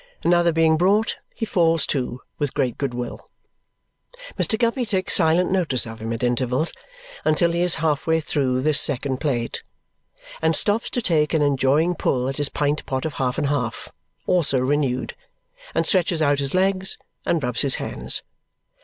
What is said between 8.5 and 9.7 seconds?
this second plate